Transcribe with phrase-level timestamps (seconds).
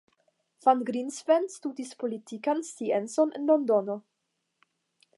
[0.65, 4.03] Van Grinsven studis politikan sciencon en Londono.